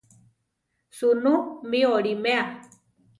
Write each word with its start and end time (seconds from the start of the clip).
¿Sunú 0.97 1.33
mi 1.69 1.81
oliméa? 1.93 2.41